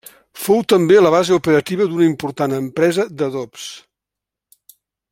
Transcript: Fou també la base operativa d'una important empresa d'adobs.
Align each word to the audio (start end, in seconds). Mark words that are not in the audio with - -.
Fou 0.43 0.61
també 0.71 0.95
la 1.01 1.11
base 1.15 1.35
operativa 1.35 1.87
d'una 1.91 2.07
important 2.13 2.57
empresa 2.61 3.09
d'adobs. 3.21 3.71